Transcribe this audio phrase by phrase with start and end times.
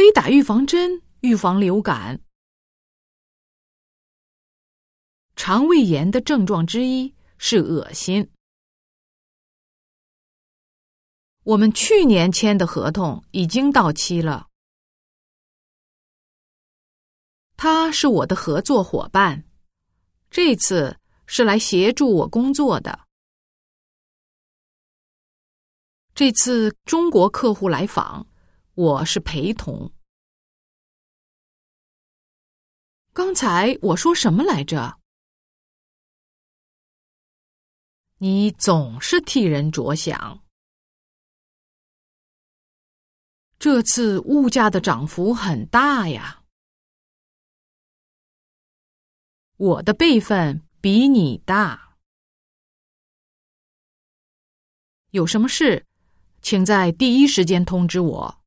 [0.00, 2.18] 可以打预防针，预防流感。
[5.36, 8.26] 肠胃炎的症状之一是恶心。
[11.42, 14.48] 我们去年签的合同已经到期了。
[17.58, 19.44] 他是我的合作伙伴，
[20.30, 23.06] 这次是来协助我工作的。
[26.14, 28.26] 这次中国客户来访，
[28.80, 29.92] 我是陪同。
[33.12, 34.98] 刚才我说什么来着？
[38.16, 40.42] 你总是替人着想。
[43.58, 46.42] 这次物价的涨幅很大呀，
[49.58, 51.98] 我的辈分比你大。
[55.10, 55.86] 有什么事，
[56.40, 58.39] 请在第一时间通知我。